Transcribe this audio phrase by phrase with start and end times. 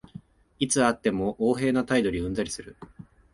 [0.57, 2.75] いつ会っても横柄な態度にうんざりする